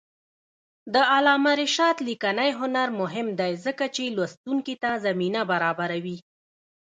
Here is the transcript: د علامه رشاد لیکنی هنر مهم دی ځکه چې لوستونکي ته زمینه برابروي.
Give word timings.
د 0.93 0.95
علامه 1.13 1.51
رشاد 1.61 1.97
لیکنی 2.07 2.51
هنر 2.59 2.87
مهم 3.01 3.27
دی 3.39 3.51
ځکه 3.65 3.85
چې 3.95 4.03
لوستونکي 4.17 4.75
ته 4.83 4.89
زمینه 5.05 5.41
برابروي. 5.51 6.17